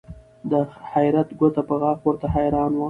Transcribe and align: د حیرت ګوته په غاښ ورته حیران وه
د 0.51 0.53
حیرت 0.91 1.29
ګوته 1.39 1.61
په 1.67 1.75
غاښ 1.81 1.99
ورته 2.05 2.27
حیران 2.35 2.71
وه 2.73 2.79